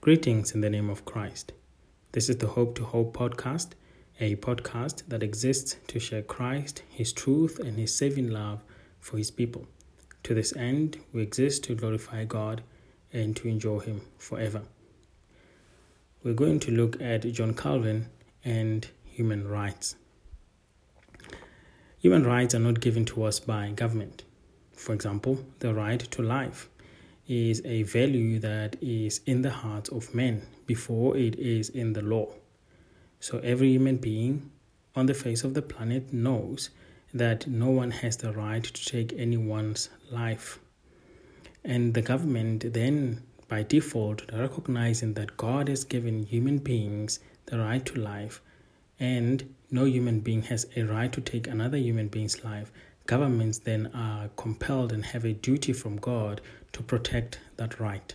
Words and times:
Greetings 0.00 0.52
in 0.52 0.60
the 0.60 0.70
name 0.70 0.88
of 0.88 1.04
Christ. 1.04 1.50
This 2.12 2.28
is 2.28 2.36
the 2.36 2.46
Hope 2.46 2.76
to 2.76 2.84
Hope 2.84 3.16
podcast, 3.16 3.70
a 4.20 4.36
podcast 4.36 5.02
that 5.08 5.24
exists 5.24 5.74
to 5.88 5.98
share 5.98 6.22
Christ, 6.22 6.84
His 6.88 7.12
truth, 7.12 7.58
and 7.58 7.76
His 7.76 7.92
saving 7.96 8.30
love 8.30 8.62
for 9.00 9.16
His 9.16 9.32
people. 9.32 9.66
To 10.22 10.34
this 10.34 10.54
end, 10.54 10.98
we 11.12 11.22
exist 11.22 11.64
to 11.64 11.74
glorify 11.74 12.24
God 12.24 12.62
and 13.12 13.34
to 13.36 13.48
enjoy 13.48 13.80
Him 13.80 14.02
forever. 14.18 14.62
We're 16.22 16.32
going 16.32 16.60
to 16.60 16.70
look 16.70 17.02
at 17.02 17.30
John 17.32 17.52
Calvin 17.52 18.08
and 18.44 18.86
human 19.04 19.48
rights. 19.48 19.96
Human 21.98 22.24
rights 22.24 22.54
are 22.54 22.60
not 22.60 22.78
given 22.78 23.04
to 23.06 23.24
us 23.24 23.40
by 23.40 23.72
government. 23.72 24.22
For 24.74 24.94
example, 24.94 25.44
the 25.58 25.74
right 25.74 25.98
to 25.98 26.22
life 26.22 26.68
is 27.28 27.62
a 27.64 27.82
value 27.84 28.38
that 28.40 28.76
is 28.82 29.20
in 29.26 29.42
the 29.42 29.50
hearts 29.50 29.90
of 29.90 30.14
men 30.14 30.42
before 30.66 31.16
it 31.16 31.38
is 31.38 31.68
in 31.68 31.92
the 31.92 32.02
law. 32.02 32.28
So 33.20 33.38
every 33.38 33.68
human 33.68 33.98
being 33.98 34.50
on 34.96 35.06
the 35.06 35.14
face 35.14 35.44
of 35.44 35.54
the 35.54 35.62
planet 35.62 36.12
knows 36.12 36.70
that 37.14 37.46
no 37.46 37.70
one 37.70 37.90
has 37.90 38.16
the 38.16 38.32
right 38.32 38.64
to 38.64 38.84
take 38.84 39.12
anyone's 39.16 39.90
life. 40.10 40.58
And 41.64 41.94
the 41.94 42.02
government 42.02 42.72
then, 42.72 43.22
by 43.48 43.62
default, 43.62 44.30
recognizing 44.32 45.14
that 45.14 45.36
God 45.36 45.68
has 45.68 45.84
given 45.84 46.22
human 46.22 46.58
beings 46.58 47.20
the 47.46 47.58
right 47.58 47.84
to 47.86 48.00
life 48.00 48.40
and 49.00 49.54
no 49.70 49.84
human 49.84 50.20
being 50.20 50.42
has 50.42 50.66
a 50.76 50.82
right 50.82 51.12
to 51.12 51.20
take 51.20 51.46
another 51.46 51.76
human 51.76 52.08
being's 52.08 52.42
life, 52.44 52.72
governments 53.08 53.58
then 53.60 53.90
are 53.94 54.28
compelled 54.36 54.92
and 54.92 55.06
have 55.06 55.24
a 55.24 55.32
duty 55.32 55.72
from 55.72 55.96
God 55.96 56.42
to 56.72 56.82
protect 56.82 57.40
that 57.56 57.80
right. 57.80 58.14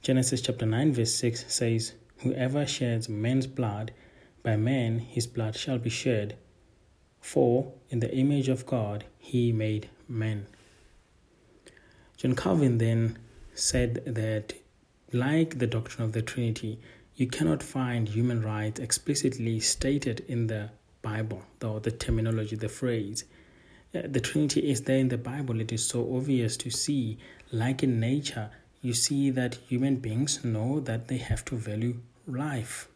Genesis 0.00 0.40
chapter 0.40 0.64
9, 0.64 0.94
verse 0.94 1.14
6 1.14 1.44
says, 1.52 1.92
Whoever 2.20 2.66
sheds 2.66 3.10
man's 3.10 3.46
blood, 3.46 3.92
by 4.42 4.56
man 4.56 5.00
his 5.00 5.26
blood 5.26 5.54
shall 5.54 5.78
be 5.78 5.90
shed, 5.90 6.38
for 7.20 7.74
in 7.90 8.00
the 8.00 8.12
image 8.16 8.48
of 8.48 8.64
God 8.64 9.04
he 9.18 9.52
made 9.52 9.90
man. 10.08 10.46
John 12.16 12.34
Calvin 12.34 12.78
then 12.78 13.18
said 13.54 14.02
that, 14.06 14.54
like 15.12 15.58
the 15.58 15.66
doctrine 15.66 16.06
of 16.06 16.12
the 16.12 16.22
Trinity, 16.22 16.80
you 17.16 17.26
cannot 17.26 17.62
find 17.62 18.08
human 18.08 18.40
rights 18.40 18.80
explicitly 18.80 19.60
stated 19.60 20.24
in 20.26 20.46
the 20.46 20.70
Bible, 21.02 21.42
though 21.58 21.78
the 21.78 21.90
terminology, 21.90 22.56
the 22.56 22.70
phrase. 22.70 23.24
Uh, 23.94 24.02
the 24.04 24.20
Trinity 24.20 24.70
is 24.70 24.82
there 24.82 24.98
in 24.98 25.08
the 25.08 25.16
Bible. 25.16 25.60
It 25.60 25.72
is 25.72 25.86
so 25.86 26.14
obvious 26.14 26.56
to 26.58 26.70
see. 26.70 27.18
Like 27.50 27.82
in 27.82 27.98
nature, 27.98 28.50
you 28.82 28.92
see 28.92 29.30
that 29.30 29.54
human 29.54 29.96
beings 29.96 30.44
know 30.44 30.80
that 30.80 31.08
they 31.08 31.16
have 31.16 31.44
to 31.46 31.56
value 31.56 32.00
life. 32.26 32.88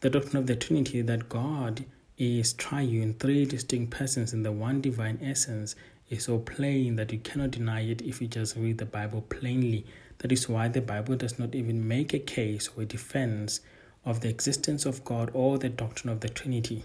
The 0.00 0.10
doctrine 0.10 0.36
of 0.36 0.46
the 0.46 0.56
Trinity 0.56 1.02
that 1.02 1.28
God 1.28 1.84
is 2.16 2.52
triune, 2.52 3.14
three 3.14 3.44
distinct 3.44 3.90
persons 3.90 4.32
in 4.32 4.42
the 4.42 4.50
one 4.50 4.80
divine 4.80 5.20
essence, 5.22 5.76
is 6.10 6.24
so 6.24 6.38
plain 6.38 6.96
that 6.96 7.12
you 7.12 7.18
cannot 7.18 7.52
deny 7.52 7.82
it 7.82 8.02
if 8.02 8.20
you 8.20 8.26
just 8.26 8.56
read 8.56 8.78
the 8.78 8.86
Bible 8.86 9.22
plainly. 9.22 9.86
That 10.18 10.32
is 10.32 10.48
why 10.48 10.66
the 10.66 10.80
Bible 10.80 11.14
does 11.14 11.38
not 11.38 11.54
even 11.54 11.86
make 11.86 12.12
a 12.12 12.18
case 12.18 12.68
or 12.76 12.82
a 12.82 12.86
defense 12.86 13.60
of 14.04 14.20
the 14.20 14.28
existence 14.28 14.86
of 14.86 15.04
God 15.04 15.30
or 15.34 15.58
the 15.58 15.68
doctrine 15.68 16.12
of 16.12 16.20
the 16.20 16.28
Trinity. 16.28 16.82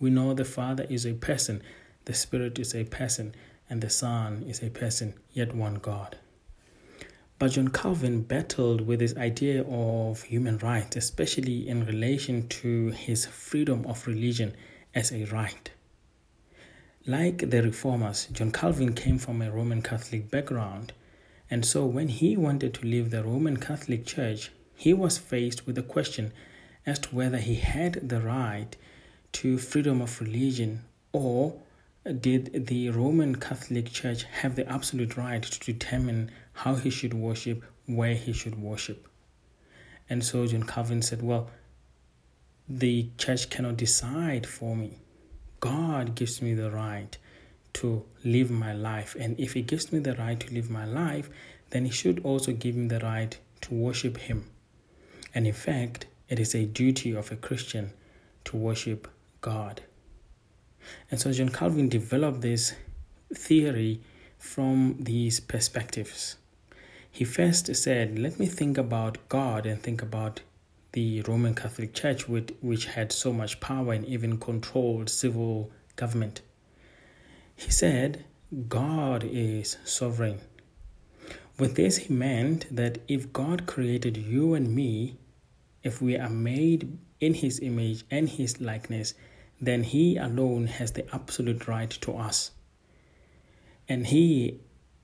We 0.00 0.10
know 0.10 0.34
the 0.34 0.44
Father 0.44 0.86
is 0.88 1.06
a 1.06 1.12
person, 1.12 1.62
the 2.04 2.14
Spirit 2.14 2.58
is 2.58 2.74
a 2.74 2.84
person, 2.84 3.34
and 3.68 3.80
the 3.80 3.90
Son 3.90 4.42
is 4.48 4.62
a 4.62 4.70
person, 4.70 5.14
yet 5.32 5.54
one 5.54 5.76
God. 5.76 6.18
But 7.38 7.52
John 7.52 7.68
Calvin 7.68 8.22
battled 8.22 8.82
with 8.82 9.00
this 9.00 9.16
idea 9.16 9.62
of 9.64 10.22
human 10.22 10.58
rights, 10.58 10.96
especially 10.96 11.68
in 11.68 11.86
relation 11.86 12.48
to 12.48 12.90
his 12.90 13.26
freedom 13.26 13.84
of 13.86 14.06
religion 14.06 14.54
as 14.94 15.12
a 15.12 15.24
right. 15.24 15.70
Like 17.06 17.50
the 17.50 17.62
reformers, 17.62 18.26
John 18.32 18.52
Calvin 18.52 18.94
came 18.94 19.18
from 19.18 19.42
a 19.42 19.50
Roman 19.50 19.82
Catholic 19.82 20.30
background 20.30 20.92
and 21.52 21.66
so 21.66 21.84
when 21.84 22.08
he 22.08 22.34
wanted 22.34 22.72
to 22.72 22.86
leave 22.86 23.10
the 23.10 23.22
Roman 23.22 23.58
Catholic 23.58 24.06
Church, 24.06 24.50
he 24.74 24.94
was 24.94 25.18
faced 25.18 25.66
with 25.66 25.76
the 25.76 25.82
question 25.82 26.32
as 26.86 26.98
to 27.00 27.14
whether 27.14 27.36
he 27.36 27.56
had 27.56 28.08
the 28.08 28.22
right 28.22 28.74
to 29.32 29.58
freedom 29.58 30.00
of 30.00 30.18
religion 30.18 30.84
or 31.12 31.52
did 32.04 32.66
the 32.66 32.90
Roman 32.90 33.36
Catholic 33.36 33.92
Church 33.92 34.24
have 34.24 34.56
the 34.56 34.68
absolute 34.70 35.16
right 35.16 35.42
to 35.42 35.72
determine 35.72 36.30
how 36.52 36.74
he 36.74 36.90
should 36.90 37.14
worship, 37.14 37.62
where 37.86 38.14
he 38.14 38.32
should 38.32 38.60
worship? 38.60 39.06
And 40.08 40.24
so 40.24 40.46
John 40.46 40.64
Calvin 40.64 41.02
said, 41.02 41.22
Well, 41.22 41.50
the 42.68 43.08
church 43.18 43.50
cannot 43.50 43.76
decide 43.76 44.46
for 44.46 44.76
me. 44.76 44.98
God 45.60 46.14
gives 46.14 46.42
me 46.42 46.54
the 46.54 46.70
right 46.70 47.16
to 47.74 48.04
live 48.24 48.50
my 48.50 48.72
life. 48.72 49.16
And 49.18 49.38
if 49.38 49.52
He 49.52 49.62
gives 49.62 49.92
me 49.92 49.98
the 49.98 50.14
right 50.14 50.38
to 50.40 50.52
live 50.52 50.70
my 50.70 50.84
life, 50.84 51.30
then 51.70 51.84
He 51.84 51.90
should 51.90 52.20
also 52.24 52.52
give 52.52 52.74
me 52.74 52.88
the 52.88 53.00
right 53.00 53.36
to 53.62 53.74
worship 53.74 54.18
Him. 54.18 54.50
And 55.34 55.46
in 55.46 55.54
fact, 55.54 56.06
it 56.28 56.38
is 56.38 56.54
a 56.54 56.66
duty 56.66 57.14
of 57.14 57.30
a 57.32 57.36
Christian 57.36 57.92
to 58.44 58.56
worship 58.56 59.08
God. 59.40 59.82
And 61.10 61.20
so 61.20 61.32
John 61.32 61.48
Calvin 61.48 61.88
developed 61.88 62.40
this 62.40 62.74
theory 63.34 64.00
from 64.38 64.96
these 65.00 65.40
perspectives. 65.40 66.36
He 67.10 67.24
first 67.24 67.74
said, 67.76 68.18
Let 68.18 68.38
me 68.38 68.46
think 68.46 68.78
about 68.78 69.28
God 69.28 69.66
and 69.66 69.82
think 69.82 70.02
about 70.02 70.40
the 70.92 71.22
Roman 71.22 71.54
Catholic 71.54 71.94
Church, 71.94 72.28
which 72.28 72.52
which 72.60 72.86
had 72.86 73.12
so 73.12 73.32
much 73.32 73.60
power 73.60 73.92
and 73.92 74.04
even 74.06 74.38
controlled 74.38 75.08
civil 75.08 75.70
government. 75.96 76.42
He 77.54 77.70
said, 77.70 78.24
God 78.68 79.24
is 79.24 79.76
sovereign. 79.84 80.40
With 81.58 81.76
this, 81.76 81.98
he 81.98 82.14
meant 82.14 82.66
that 82.74 82.98
if 83.08 83.32
God 83.32 83.66
created 83.66 84.16
you 84.16 84.54
and 84.54 84.74
me, 84.74 85.18
if 85.82 86.02
we 86.02 86.16
are 86.16 86.28
made 86.30 86.98
in 87.20 87.34
his 87.34 87.60
image 87.60 88.04
and 88.10 88.28
his 88.28 88.60
likeness, 88.60 89.14
then 89.62 89.84
he 89.84 90.16
alone 90.16 90.66
has 90.66 90.90
the 90.92 91.14
absolute 91.14 91.68
right 91.68 91.90
to 91.90 92.16
us. 92.16 92.50
And 93.88 94.08
he 94.08 94.58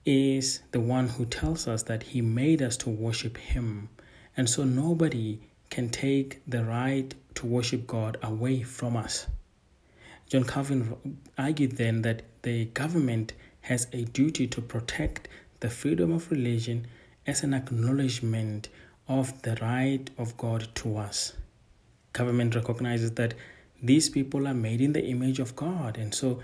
is 0.05 0.61
the 0.71 0.81
one 0.81 1.07
who 1.07 1.25
tells 1.25 1.65
us 1.65 1.83
that 1.83 2.03
he 2.03 2.21
made 2.21 2.61
us 2.61 2.75
to 2.77 2.89
worship 2.89 3.37
him. 3.37 3.87
And 4.35 4.49
so 4.49 4.65
nobody 4.65 5.39
can 5.69 5.89
take 5.89 6.41
the 6.45 6.65
right 6.65 7.13
to 7.35 7.45
worship 7.45 7.87
God 7.87 8.17
away 8.21 8.61
from 8.63 8.97
us. 8.97 9.27
John 10.27 10.43
Calvin 10.43 11.17
argued 11.37 11.77
then 11.77 12.01
that 12.01 12.23
the 12.41 12.65
government 12.65 13.33
has 13.61 13.87
a 13.93 14.03
duty 14.03 14.45
to 14.47 14.61
protect 14.61 15.29
the 15.61 15.69
freedom 15.69 16.11
of 16.11 16.29
religion 16.31 16.85
as 17.25 17.43
an 17.43 17.53
acknowledgement 17.53 18.67
of 19.07 19.41
the 19.41 19.55
right 19.61 20.09
of 20.17 20.35
God 20.37 20.67
to 20.75 20.97
us. 20.97 21.33
Government 22.13 22.55
recognizes 22.55 23.11
that 23.11 23.35
these 23.81 24.09
people 24.09 24.47
are 24.47 24.53
made 24.53 24.81
in 24.81 24.93
the 24.93 25.05
image 25.05 25.39
of 25.39 25.55
God, 25.55 25.97
and 25.97 26.13
so 26.13 26.39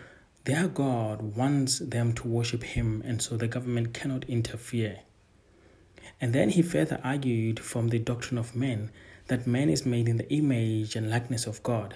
their 0.46 0.68
God 0.68 1.36
wants 1.36 1.80
them 1.80 2.14
to 2.14 2.28
worship 2.28 2.64
Him, 2.64 3.02
and 3.06 3.22
so 3.22 3.36
the 3.36 3.48
government 3.48 3.94
cannot 3.94 4.26
interfere. 4.26 5.00
And 6.22 6.34
then 6.34 6.50
he 6.50 6.62
further 6.62 7.00
argued 7.04 7.60
from 7.60 7.90
the 7.90 8.00
doctrine 8.00 8.38
of 8.38 8.56
man 8.56 8.92
that 9.28 9.48
man 9.48 9.70
is 9.70 9.86
made 9.86 10.08
in 10.08 10.18
the 10.18 10.32
image 10.32 10.96
and 10.96 11.10
likeness 11.10 11.46
of 11.46 11.62
God. 11.64 11.96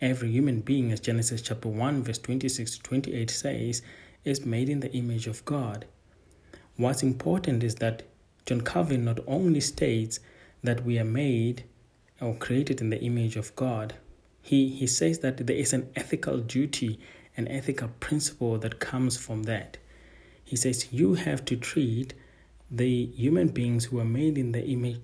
Every 0.00 0.30
human 0.30 0.60
being, 0.60 0.90
as 0.90 1.00
Genesis 1.00 1.42
chapter 1.42 1.68
1, 1.68 2.02
verse 2.02 2.18
26 2.18 2.78
to 2.78 2.82
28 2.82 3.30
says, 3.30 3.82
is 4.24 4.46
made 4.46 4.68
in 4.68 4.80
the 4.80 4.92
image 4.92 5.26
of 5.26 5.44
God. 5.44 5.86
What's 6.76 7.02
important 7.02 7.62
is 7.62 7.76
that 7.76 8.04
John 8.46 8.62
Calvin 8.62 9.04
not 9.04 9.20
only 9.26 9.60
states 9.60 10.20
that 10.62 10.84
we 10.84 10.98
are 10.98 11.04
made 11.04 11.64
or 12.20 12.34
created 12.34 12.80
in 12.80 12.90
the 12.90 13.00
image 13.00 13.36
of 13.36 13.54
God, 13.56 13.94
he, 14.42 14.68
he 14.68 14.86
says 14.86 15.20
that 15.20 15.46
there 15.46 15.56
is 15.56 15.72
an 15.72 15.88
ethical 15.94 16.38
duty, 16.38 16.98
an 17.36 17.48
ethical 17.48 17.88
principle 18.00 18.58
that 18.58 18.80
comes 18.80 19.16
from 19.16 19.44
that. 19.44 19.78
He 20.44 20.56
says 20.56 20.92
you 20.92 21.14
have 21.14 21.44
to 21.46 21.56
treat 21.56 22.12
the 22.70 23.06
human 23.06 23.48
beings 23.48 23.86
who 23.86 24.00
are 24.00 24.04
made 24.04 24.36
in 24.36 24.52
the 24.52 24.64
image 24.66 25.00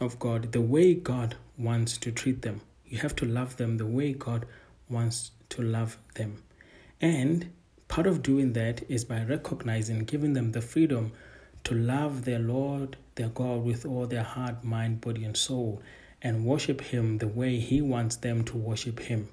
of 0.00 0.18
God 0.18 0.52
the 0.52 0.60
way 0.60 0.94
God 0.94 1.36
wants 1.56 1.96
to 1.98 2.10
treat 2.10 2.42
them. 2.42 2.62
You 2.86 2.98
have 2.98 3.14
to 3.16 3.24
love 3.24 3.56
them 3.56 3.76
the 3.76 3.86
way 3.86 4.12
God 4.12 4.46
wants 4.88 5.30
to 5.50 5.62
love 5.62 5.96
them. 6.14 6.42
And 7.00 7.52
part 7.88 8.06
of 8.06 8.22
doing 8.22 8.52
that 8.54 8.82
is 8.90 9.04
by 9.04 9.22
recognizing, 9.22 10.00
giving 10.00 10.32
them 10.32 10.52
the 10.52 10.60
freedom 10.60 11.12
to 11.64 11.74
love 11.74 12.24
their 12.24 12.38
Lord, 12.38 12.96
their 13.14 13.28
God, 13.28 13.64
with 13.64 13.84
all 13.84 14.06
their 14.06 14.22
heart, 14.22 14.64
mind, 14.64 15.00
body, 15.00 15.24
and 15.24 15.36
soul, 15.36 15.82
and 16.22 16.44
worship 16.44 16.80
Him 16.80 17.18
the 17.18 17.28
way 17.28 17.58
He 17.58 17.80
wants 17.80 18.16
them 18.16 18.44
to 18.44 18.56
worship 18.56 19.00
Him. 19.00 19.28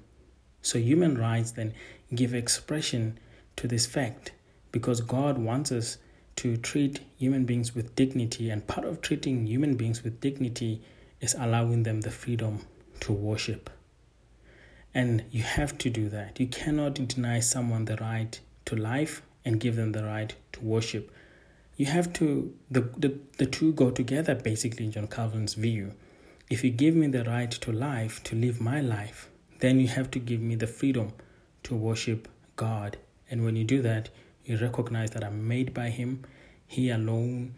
So, 0.62 0.78
human 0.78 1.16
rights 1.16 1.52
then 1.52 1.74
give 2.14 2.34
expression 2.34 3.18
to 3.56 3.68
this 3.68 3.86
fact 3.86 4.32
because 4.72 5.00
God 5.00 5.38
wants 5.38 5.72
us 5.72 5.98
to 6.36 6.56
treat 6.56 7.00
human 7.16 7.44
beings 7.44 7.74
with 7.74 7.96
dignity, 7.96 8.48
and 8.48 8.66
part 8.66 8.86
of 8.86 9.00
treating 9.00 9.46
human 9.46 9.74
beings 9.76 10.04
with 10.04 10.20
dignity 10.20 10.80
is 11.20 11.34
allowing 11.34 11.82
them 11.82 12.02
the 12.02 12.12
freedom 12.12 12.60
to 13.00 13.12
worship. 13.12 13.70
And 14.94 15.24
you 15.30 15.42
have 15.42 15.76
to 15.78 15.90
do 15.90 16.08
that. 16.10 16.38
You 16.38 16.46
cannot 16.46 16.94
deny 16.94 17.40
someone 17.40 17.86
the 17.86 17.96
right 17.96 18.38
to 18.66 18.76
life 18.76 19.22
and 19.44 19.58
give 19.58 19.76
them 19.76 19.92
the 19.92 20.04
right 20.04 20.34
to 20.52 20.60
worship. 20.60 21.10
You 21.76 21.86
have 21.86 22.12
to, 22.14 22.54
the, 22.70 22.82
the, 22.96 23.18
the 23.38 23.46
two 23.46 23.72
go 23.72 23.90
together 23.90 24.34
basically 24.34 24.84
in 24.86 24.92
John 24.92 25.08
Calvin's 25.08 25.54
view. 25.54 25.94
If 26.50 26.64
you 26.64 26.70
give 26.70 26.94
me 26.94 27.08
the 27.08 27.24
right 27.24 27.50
to 27.50 27.72
life, 27.72 28.22
to 28.24 28.34
live 28.34 28.58
my 28.58 28.80
life, 28.80 29.28
then 29.60 29.80
you 29.80 29.88
have 29.88 30.10
to 30.12 30.18
give 30.18 30.40
me 30.40 30.54
the 30.54 30.66
freedom 30.66 31.12
to 31.64 31.74
worship 31.74 32.26
God. 32.56 32.96
And 33.30 33.44
when 33.44 33.54
you 33.54 33.64
do 33.64 33.82
that, 33.82 34.08
you 34.46 34.56
recognize 34.56 35.10
that 35.10 35.22
I'm 35.22 35.46
made 35.46 35.74
by 35.74 35.90
Him. 35.90 36.24
He 36.66 36.88
alone 36.88 37.56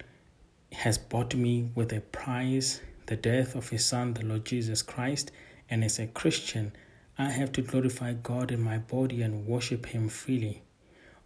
has 0.72 0.98
bought 0.98 1.36
me 1.36 1.70
with 1.76 1.92
a 1.92 2.00
price, 2.00 2.80
the 3.06 3.14
death 3.14 3.54
of 3.54 3.68
His 3.68 3.86
Son, 3.86 4.14
the 4.14 4.24
Lord 4.24 4.44
Jesus 4.44 4.82
Christ. 4.82 5.30
And 5.68 5.84
as 5.84 6.00
a 6.00 6.08
Christian, 6.08 6.72
I 7.16 7.30
have 7.30 7.52
to 7.52 7.62
glorify 7.62 8.14
God 8.14 8.50
in 8.50 8.60
my 8.60 8.78
body 8.78 9.22
and 9.22 9.46
worship 9.46 9.86
Him 9.86 10.08
freely. 10.08 10.62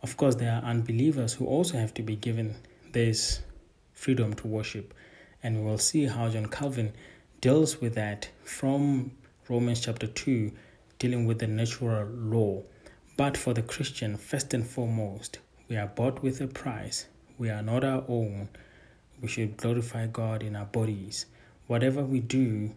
Of 0.02 0.18
course, 0.18 0.34
there 0.34 0.52
are 0.52 0.62
unbelievers 0.62 1.32
who 1.32 1.46
also 1.46 1.78
have 1.78 1.94
to 1.94 2.02
be 2.02 2.16
given 2.16 2.56
this 2.92 3.40
freedom 3.94 4.34
to 4.34 4.46
worship. 4.46 4.92
And 5.42 5.64
we'll 5.64 5.78
see 5.78 6.04
how 6.04 6.28
John 6.28 6.46
Calvin 6.46 6.92
deals 7.44 7.78
with 7.78 7.94
that 7.94 8.26
from 8.42 9.10
Romans 9.50 9.80
chapter 9.80 10.06
2, 10.06 10.50
dealing 10.98 11.26
with 11.26 11.40
the 11.40 11.46
natural 11.46 12.06
law. 12.06 12.62
But 13.18 13.36
for 13.36 13.52
the 13.52 13.60
Christian, 13.60 14.16
first 14.16 14.54
and 14.54 14.66
foremost, 14.66 15.40
we 15.68 15.76
are 15.76 15.86
bought 15.86 16.22
with 16.22 16.40
a 16.40 16.46
price. 16.46 17.04
We 17.36 17.50
are 17.50 17.60
not 17.60 17.84
our 17.84 18.02
own. 18.08 18.48
We 19.20 19.28
should 19.28 19.58
glorify 19.58 20.06
God 20.06 20.42
in 20.42 20.56
our 20.56 20.64
bodies. 20.64 21.26
Whatever 21.66 22.02
we 22.02 22.20
do, 22.20 22.70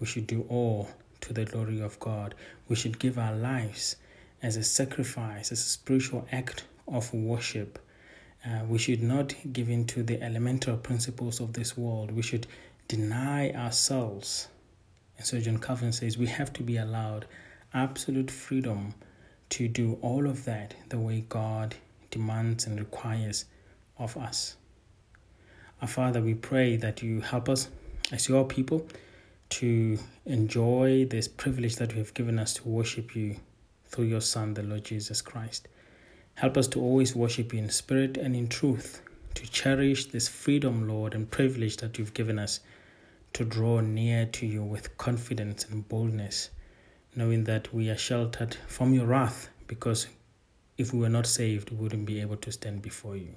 we 0.00 0.06
should 0.06 0.26
do 0.26 0.44
all 0.48 0.88
to 1.20 1.32
the 1.32 1.44
glory 1.44 1.80
of 1.80 2.00
God. 2.00 2.34
We 2.68 2.74
should 2.74 2.98
give 2.98 3.16
our 3.16 3.36
lives 3.36 3.94
as 4.42 4.56
a 4.56 4.64
sacrifice, 4.64 5.52
as 5.52 5.60
a 5.60 5.70
spiritual 5.78 6.26
act 6.32 6.64
of 6.88 7.14
worship. 7.14 7.78
Uh, 8.44 8.64
we 8.66 8.78
should 8.78 9.04
not 9.04 9.36
give 9.52 9.68
in 9.68 9.84
to 9.84 10.02
the 10.02 10.20
elemental 10.20 10.76
principles 10.76 11.38
of 11.38 11.52
this 11.52 11.76
world. 11.76 12.10
We 12.10 12.22
should 12.22 12.48
deny 12.90 13.52
ourselves. 13.52 14.48
And 15.16 15.24
so 15.24 15.38
John 15.38 15.58
Calvin 15.58 15.92
says 15.92 16.18
we 16.18 16.26
have 16.26 16.52
to 16.54 16.64
be 16.64 16.76
allowed 16.76 17.24
absolute 17.72 18.32
freedom 18.32 18.94
to 19.50 19.68
do 19.68 19.96
all 20.02 20.26
of 20.26 20.44
that 20.46 20.74
the 20.88 20.98
way 20.98 21.24
God 21.28 21.76
demands 22.10 22.66
and 22.66 22.80
requires 22.80 23.44
of 23.96 24.16
us. 24.16 24.56
Our 25.80 25.86
Father, 25.86 26.20
we 26.20 26.34
pray 26.34 26.74
that 26.78 27.00
you 27.00 27.20
help 27.20 27.48
us 27.48 27.68
as 28.10 28.28
your 28.28 28.44
people 28.44 28.88
to 29.50 29.96
enjoy 30.26 31.04
this 31.04 31.28
privilege 31.28 31.76
that 31.76 31.92
you 31.92 31.98
have 31.98 32.14
given 32.14 32.40
us 32.40 32.54
to 32.54 32.68
worship 32.68 33.14
you 33.14 33.36
through 33.86 34.06
your 34.06 34.20
Son, 34.20 34.54
the 34.54 34.64
Lord 34.64 34.82
Jesus 34.82 35.22
Christ. 35.22 35.68
Help 36.34 36.56
us 36.56 36.66
to 36.66 36.80
always 36.80 37.14
worship 37.14 37.52
you 37.52 37.60
in 37.60 37.70
spirit 37.70 38.16
and 38.16 38.34
in 38.34 38.48
truth, 38.48 39.00
to 39.34 39.50
cherish 39.50 40.06
this 40.06 40.28
freedom, 40.28 40.88
Lord, 40.88 41.14
and 41.14 41.30
privilege 41.30 41.76
that 41.78 41.98
you've 41.98 42.14
given 42.14 42.38
us 42.38 42.60
to 43.32 43.44
draw 43.44 43.80
near 43.80 44.26
to 44.26 44.46
you 44.46 44.62
with 44.62 44.96
confidence 44.96 45.64
and 45.64 45.88
boldness, 45.88 46.50
knowing 47.14 47.44
that 47.44 47.72
we 47.72 47.88
are 47.90 47.96
sheltered 47.96 48.56
from 48.66 48.92
your 48.94 49.06
wrath 49.06 49.48
because 49.66 50.08
if 50.78 50.92
we 50.92 51.00
were 51.00 51.08
not 51.08 51.26
saved, 51.26 51.70
we 51.70 51.76
wouldn't 51.76 52.06
be 52.06 52.20
able 52.20 52.36
to 52.38 52.50
stand 52.50 52.82
before 52.82 53.16
you. 53.16 53.34